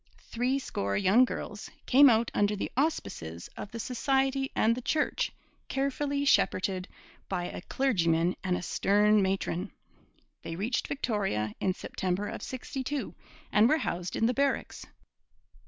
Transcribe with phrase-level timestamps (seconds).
[0.17, 5.31] Threescore young girls came out under the auspices of the society and the Church,
[5.67, 6.87] carefully shepherded
[7.29, 9.71] by a clergyman and a stern matron.
[10.41, 13.13] They reached Victoria in September of '62
[13.51, 14.87] and were housed in the barracks.